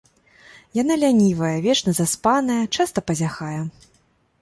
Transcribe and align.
Яна 0.81 0.93
лянівая, 1.03 1.53
вечна 1.67 1.91
заспаная, 2.01 2.59
часта 2.75 2.99
пазяхае. 3.11 3.57